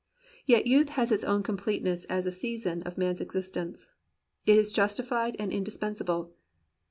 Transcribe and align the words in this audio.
Yet 0.47 0.65
youth 0.65 0.89
has 0.97 1.11
its 1.11 1.23
own 1.23 1.43
completeness 1.43 2.05
as 2.05 2.25
a 2.25 2.31
season 2.31 2.81
of 2.87 2.97
man's 2.97 3.21
existence. 3.21 3.87
It 4.47 4.57
is 4.57 4.73
justified 4.73 5.35
and 5.37 5.51
indispensable. 5.51 6.33